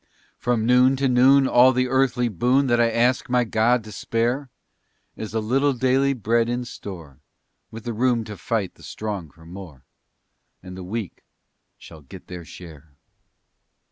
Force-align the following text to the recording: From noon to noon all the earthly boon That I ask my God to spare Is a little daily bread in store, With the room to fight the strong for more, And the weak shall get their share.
From 0.39 0.65
noon 0.65 0.95
to 0.95 1.07
noon 1.07 1.47
all 1.47 1.73
the 1.73 1.87
earthly 1.87 2.27
boon 2.27 2.65
That 2.65 2.81
I 2.81 2.89
ask 2.89 3.29
my 3.29 3.43
God 3.43 3.83
to 3.83 3.91
spare 3.91 4.49
Is 5.15 5.35
a 5.35 5.39
little 5.39 5.73
daily 5.73 6.13
bread 6.13 6.49
in 6.49 6.65
store, 6.65 7.19
With 7.69 7.83
the 7.83 7.93
room 7.93 8.23
to 8.23 8.35
fight 8.35 8.73
the 8.73 8.81
strong 8.81 9.29
for 9.29 9.45
more, 9.45 9.85
And 10.63 10.75
the 10.75 10.83
weak 10.83 11.23
shall 11.77 12.01
get 12.01 12.25
their 12.25 12.45
share. 12.45 12.95